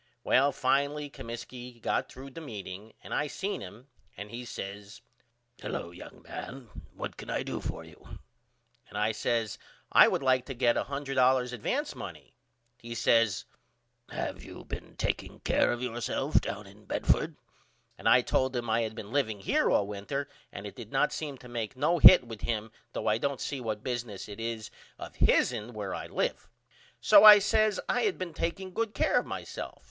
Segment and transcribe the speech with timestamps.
[0.23, 3.85] Well finally Comiskey got threw the meeting and I seen him
[4.17, 4.99] and he says
[5.61, 8.03] Hello young man what can I do for you?
[8.89, 9.59] And I says
[9.91, 12.33] I would like to get $100 advance money.
[12.79, 13.45] He says
[14.09, 17.35] Have you been takeing care of yourself down in Bedford?
[17.95, 21.13] And I told him I had been liveing here all winter and it did not
[21.13, 24.71] seem to make no hit with him though I don't see what business it is
[24.97, 26.49] of hisn where I live.
[27.01, 29.77] So I says I had been takeing good care of myself.